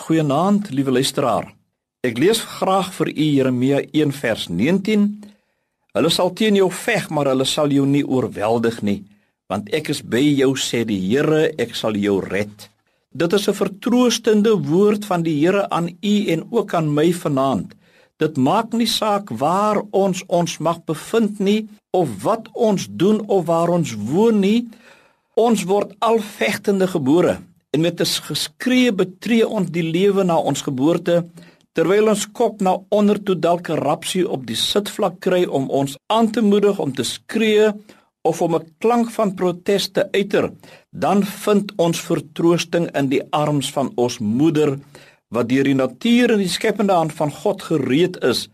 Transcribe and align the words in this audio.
Goeienaand, 0.00 0.70
liewe 0.72 0.94
luisteraar. 0.96 1.50
Ek 2.00 2.16
lees 2.18 2.38
graag 2.40 2.88
vir 2.96 3.10
u 3.10 3.24
Jeremia 3.36 3.80
1 3.92 4.14
vers 4.16 4.46
19. 4.48 5.02
Hulle 5.92 6.12
sal 6.14 6.30
teen 6.38 6.56
jou 6.56 6.70
veg, 6.72 7.10
maar 7.12 7.28
hulle 7.28 7.44
sal 7.44 7.68
jou 7.74 7.84
nie 7.86 8.00
oorweldig 8.06 8.78
nie, 8.86 9.02
want 9.52 9.68
ek 9.76 9.90
is 9.92 10.00
by 10.00 10.22
jou 10.22 10.54
sê 10.56 10.86
die 10.88 10.96
Here, 11.02 11.50
ek 11.60 11.76
sal 11.76 11.98
jou 12.00 12.16
red. 12.24 12.70
Dit 13.12 13.36
is 13.36 13.48
'n 13.48 13.58
vertroostende 13.60 14.54
woord 14.70 15.04
van 15.04 15.22
die 15.22 15.36
Here 15.36 15.68
aan 15.68 15.90
u 16.00 16.14
en 16.32 16.46
ook 16.50 16.74
aan 16.74 16.94
my 16.94 17.12
vanaand. 17.12 17.74
Dit 18.16 18.36
maak 18.36 18.72
nie 18.72 18.88
saak 18.88 19.28
waar 19.28 19.82
ons 19.90 20.24
ons 20.28 20.58
mag 20.58 20.80
bevind 20.84 21.38
nie 21.40 21.68
of 21.92 22.08
wat 22.22 22.48
ons 22.54 22.88
doen 22.90 23.20
of 23.28 23.46
waar 23.46 23.68
ons 23.68 23.92
woon 23.94 24.40
nie. 24.40 24.68
Ons 25.34 25.64
word 25.64 25.92
al 25.98 26.18
vegtende 26.18 26.86
gebore 26.86 27.49
en 27.70 27.80
met 27.80 28.00
'n 28.00 28.04
geskree 28.30 28.92
betree 28.92 29.48
ons 29.48 29.70
die 29.70 29.86
lewe 29.96 30.22
na 30.24 30.36
ons 30.36 30.62
geboorte 30.62 31.24
terwyl 31.72 32.08
ons 32.08 32.26
kop 32.32 32.60
na 32.60 32.72
onder 32.88 33.18
toe 33.22 33.38
dalk 33.38 33.68
'n 33.70 33.82
rapsie 33.88 34.26
op 34.28 34.46
die 34.46 34.56
sitvlak 34.56 35.20
kry 35.20 35.44
om 35.44 35.70
ons 35.70 35.96
aan 36.06 36.30
te 36.30 36.42
moedig 36.42 36.78
om 36.78 36.92
te 36.92 37.04
skree 37.04 37.70
of 38.22 38.42
om 38.42 38.54
'n 38.54 38.66
klank 38.78 39.10
van 39.10 39.34
protes 39.34 39.88
te 39.88 40.02
uiter 40.12 40.50
dan 40.90 41.24
vind 41.24 41.72
ons 41.76 42.00
vertroosting 42.00 42.90
in 42.96 43.08
die 43.08 43.22
arms 43.30 43.72
van 43.72 43.92
ons 43.94 44.18
moeder 44.18 44.78
wat 45.28 45.48
deur 45.48 45.64
die 45.64 45.74
natuur 45.74 46.32
en 46.32 46.38
die 46.38 46.56
skepende 46.58 46.92
hand 46.92 47.12
van 47.12 47.30
God 47.30 47.62
gereed 47.62 48.16
is 48.24 48.48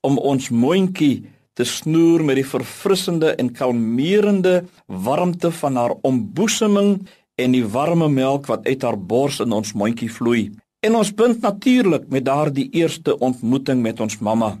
om 0.00 0.18
ons 0.18 0.50
mondjie 0.50 1.24
te 1.54 1.64
snoer 1.64 2.24
met 2.24 2.36
die 2.36 2.46
verfrissende 2.46 3.34
en 3.34 3.52
kalmerende 3.52 4.64
warmte 4.86 5.50
van 5.50 5.76
haar 5.76 5.94
omboeseming 6.02 7.08
en 7.38 7.54
die 7.54 7.66
warme 7.66 8.08
melk 8.10 8.48
wat 8.50 8.66
uit 8.66 8.82
haar 8.82 8.98
bors 8.98 9.38
in 9.44 9.54
ons 9.54 9.74
mondjie 9.78 10.10
vloei. 10.10 10.48
En 10.86 10.94
ons 10.98 11.10
bind 11.14 11.40
natuurlik 11.42 12.08
met 12.10 12.24
daardie 12.26 12.68
eerste 12.74 13.18
ontmoeting 13.18 13.82
met 13.82 14.00
ons 14.00 14.18
mamma. 14.18 14.56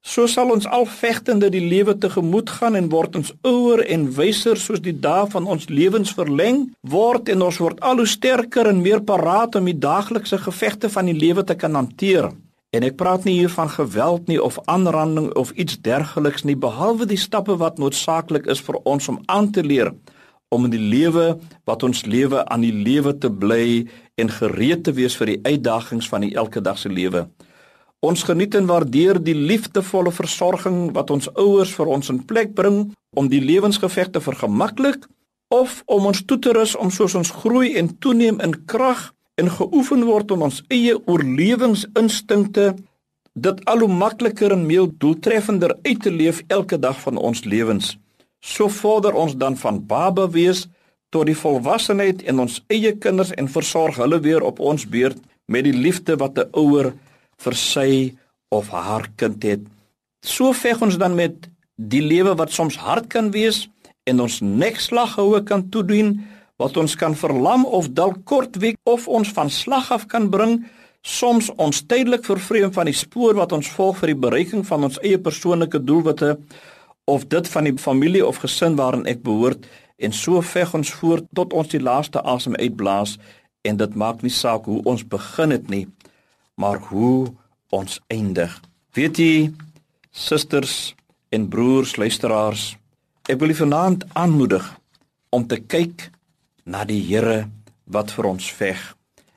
So 0.00 0.24
sal 0.32 0.48
ons 0.48 0.64
al 0.64 0.86
vegtende 0.88 1.50
die 1.52 1.60
lewe 1.60 1.92
tegemoet 2.00 2.48
gaan 2.56 2.76
en 2.78 2.88
word 2.92 3.18
ons 3.20 3.32
ouer 3.44 3.82
en 3.84 4.06
wyser 4.16 4.56
soos 4.56 4.80
die 4.80 4.94
dae 4.96 5.26
van 5.28 5.44
ons 5.44 5.68
lewens 5.68 6.14
verleng 6.16 6.62
word 6.80 7.28
en 7.28 7.44
ons 7.44 7.58
word 7.60 7.82
al 7.84 8.00
hoe 8.00 8.08
sterker 8.08 8.70
en 8.70 8.80
meer 8.80 9.02
paraat 9.04 9.58
om 9.60 9.68
die 9.68 9.76
daaglikse 9.76 10.40
gevegte 10.46 10.88
van 10.88 11.12
die 11.12 11.18
lewe 11.18 11.44
te 11.44 11.56
kan 11.56 11.76
hanteer. 11.76 12.30
En 12.72 12.86
ek 12.86 12.96
praat 12.96 13.26
nie 13.28 13.36
hier 13.42 13.52
van 13.52 13.68
geweld 13.68 14.32
nie 14.32 14.40
of 14.40 14.56
aanranding 14.72 15.28
of 15.36 15.52
iets 15.52 15.76
dergeliks 15.84 16.48
nie 16.48 16.56
behalwe 16.56 17.04
die 17.10 17.20
stappe 17.20 17.58
wat 17.60 17.76
noodsaaklik 17.82 18.48
is 18.48 18.64
vir 18.64 18.80
ons 18.88 19.08
om 19.12 19.20
aan 19.28 19.52
te 19.52 19.64
leer 19.66 19.92
om 20.50 20.66
in 20.66 20.72
die 20.74 20.82
lewe 20.82 21.36
wat 21.68 21.84
ons 21.86 22.02
lewe 22.06 22.42
aan 22.50 22.64
die 22.66 22.74
lewe 22.74 23.14
te 23.18 23.30
bly 23.30 23.86
en 24.18 24.32
gereed 24.34 24.82
te 24.84 24.94
wees 24.96 25.14
vir 25.18 25.34
die 25.34 25.40
uitdagings 25.46 26.08
van 26.10 26.26
die 26.26 26.34
elke 26.34 26.60
dag 26.60 26.78
se 26.78 26.90
lewe. 26.90 27.28
Ons 28.00 28.24
geniet 28.24 28.56
en 28.56 28.66
waardeer 28.66 29.20
die 29.22 29.36
liefdevolle 29.36 30.12
versorging 30.12 30.90
wat 30.96 31.10
ons 31.14 31.28
ouers 31.36 31.72
vir 31.76 31.92
ons 31.94 32.10
in 32.10 32.22
plek 32.26 32.54
bring 32.56 32.82
om 33.16 33.28
die 33.28 33.42
lewensgeveg 33.44 34.10
te 34.14 34.22
vergemaklik 34.24 35.06
of 35.54 35.80
om 35.86 36.06
ons 36.10 36.24
toe 36.24 36.38
te 36.38 36.54
rus 36.56 36.76
om 36.78 36.90
soos 36.94 37.14
ons 37.18 37.32
groei 37.42 37.74
en 37.78 37.90
toeneem 38.02 38.40
in 38.42 38.54
krag 38.66 39.10
en 39.40 39.50
geoefen 39.52 40.06
word 40.08 40.30
om 40.34 40.46
ons 40.48 40.62
eie 40.72 40.96
oorlewingsinstinkte 40.98 42.72
dit 43.34 43.64
al 43.70 43.84
hoe 43.84 43.92
makliker 43.92 44.54
en 44.54 44.66
meer 44.66 44.88
doeltreffender 45.02 45.76
uit 45.86 46.00
te 46.02 46.10
leef 46.10 46.42
elke 46.48 46.78
dag 46.78 46.98
van 47.00 47.16
ons 47.16 47.44
lewens. 47.44 47.94
So 48.40 48.68
vorder 48.68 49.14
ons 49.14 49.36
dan 49.36 49.56
van 49.56 49.86
baba 49.86 50.28
wees 50.28 50.66
tot 51.10 51.26
die 51.26 51.36
volwassenheid 51.36 52.22
en 52.30 52.40
ons 52.46 52.60
eie 52.72 52.92
kinders 52.96 53.32
en 53.36 53.50
versorg 53.50 53.98
hulle 54.00 54.20
weer 54.24 54.42
op 54.46 54.60
ons 54.60 54.86
beurt 54.88 55.18
met 55.50 55.66
die 55.66 55.76
liefde 55.76 56.16
wat 56.16 56.38
'n 56.38 56.50
ouer 56.54 56.92
vir 57.38 57.54
sy 57.54 58.16
of 58.48 58.68
haar 58.68 59.08
kind 59.16 59.42
het. 59.42 59.60
So 60.22 60.52
veg 60.52 60.82
ons 60.82 60.98
dan 60.98 61.14
met 61.14 61.48
die 61.76 62.02
lewe 62.02 62.34
wat 62.36 62.52
soms 62.52 62.76
hard 62.76 63.08
kan 63.08 63.30
wees 63.30 63.68
en 64.04 64.20
ons 64.20 64.40
nekslaghoue 64.40 65.42
kan 65.44 65.68
toedien 65.68 66.20
wat 66.60 66.76
ons 66.76 66.94
kan 66.94 67.14
verlam 67.16 67.64
of 67.64 67.88
dalk 67.96 68.24
kort 68.24 68.56
week 68.56 68.76
of 68.84 69.08
ons 69.08 69.32
van 69.32 69.50
slag 69.50 69.90
af 69.92 70.06
kan 70.06 70.28
bring 70.30 70.58
soms 71.02 71.48
ons 71.56 71.80
tydelik 71.88 72.26
vervreem 72.28 72.72
van 72.72 72.90
die 72.90 72.96
spoor 72.96 73.34
wat 73.38 73.52
ons 73.56 73.70
volg 73.76 73.96
vir 74.02 74.12
die 74.12 74.20
bereiking 74.26 74.66
van 74.68 74.84
ons 74.84 75.00
eie 75.00 75.18
persoonlike 75.18 75.80
doelwitte 75.84 76.36
of 77.10 77.26
dit 77.26 77.48
van 77.48 77.66
die 77.66 77.76
familie 77.78 78.26
of 78.26 78.40
gesin 78.44 78.76
waarin 78.78 79.06
ek 79.10 79.22
behoort 79.26 79.66
en 79.98 80.14
so 80.16 80.40
veg 80.40 80.74
ons 80.78 80.92
voort 81.00 81.26
tot 81.34 81.52
ons 81.52 81.70
die 81.72 81.82
laaste 81.82 82.22
asem 82.34 82.56
uitblaas 82.56 83.16
en 83.66 83.80
dit 83.80 83.96
maak 84.02 84.22
nie 84.22 84.32
saak 84.32 84.68
hoe 84.70 84.80
ons 84.92 85.02
begin 85.14 85.54
het 85.56 85.68
nie 85.72 85.86
maar 86.60 86.78
hoe 86.90 87.32
ons 87.72 88.00
eindig. 88.12 88.52
Weet 88.94 89.18
jy 89.18 89.34
susters 90.10 90.94
en 91.34 91.48
broers 91.48 91.96
luisteraars 91.96 92.74
ek 93.28 93.38
wil 93.40 93.52
julle 93.52 93.62
vanaand 93.62 94.06
aanmoedig 94.18 94.66
om 95.34 95.46
te 95.46 95.60
kyk 95.60 96.10
na 96.64 96.84
die 96.86 97.02
Here 97.06 97.48
wat 97.90 98.10
vir 98.14 98.26
ons 98.30 98.46
veg. 98.54 98.80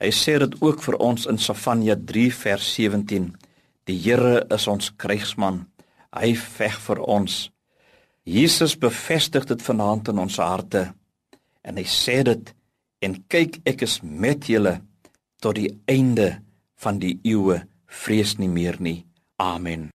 Hy 0.00 0.10
sê 0.12 0.36
dit 0.40 0.56
ook 0.60 0.82
vir 0.84 0.96
ons 1.00 1.28
in 1.30 1.38
Safanja 1.40 1.96
3 1.96 2.30
vers 2.44 2.72
17 2.76 3.30
die 3.88 4.00
Here 4.06 4.42
is 4.52 4.68
ons 4.68 4.92
krygsman 5.00 5.64
hy 6.14 6.34
veg 6.38 6.76
vir 6.86 7.00
ons 7.10 7.48
Jesus 8.24 8.78
bevestig 8.80 9.44
dit 9.44 9.62
vanaand 9.62 10.08
in 10.08 10.20
ons 10.22 10.38
harte 10.40 10.86
en 11.64 11.76
hy 11.80 11.84
sê 11.88 12.22
dit 12.24 12.54
en 13.04 13.18
kyk 13.28 13.60
ek 13.68 13.84
is 13.84 13.98
met 14.00 14.48
julle 14.48 14.78
tot 15.44 15.58
die 15.60 15.68
einde 15.84 16.30
van 16.80 17.00
die 17.02 17.18
eeue 17.20 17.60
vrees 17.84 18.38
nie 18.40 18.48
meer 18.48 18.80
nie. 18.80 19.02
Amen 19.36 19.90